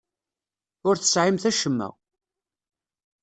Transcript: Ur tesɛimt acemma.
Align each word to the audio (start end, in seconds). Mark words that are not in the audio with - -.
Ur 0.87 0.95
tesɛimt 0.97 1.43
acemma. 1.49 1.89